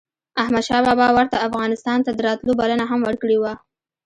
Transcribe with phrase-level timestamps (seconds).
[0.41, 3.53] احمد شاه بابا ورته افغانستان ته دَراتلو بلنه هم ورکړې وه